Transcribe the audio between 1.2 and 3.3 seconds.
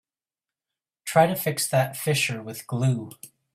to fix that fissure with glue.